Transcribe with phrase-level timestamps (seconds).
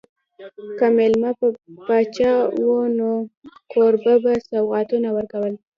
[0.77, 1.47] که مېلمه به
[1.85, 2.33] پاچا
[2.73, 3.11] و نو
[3.71, 5.53] کوربه به سوغاتونه ورکول.